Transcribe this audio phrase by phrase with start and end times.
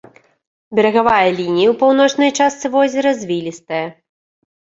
[0.77, 3.83] Берагавая лінія ў паўночнай частцы возера звілістая.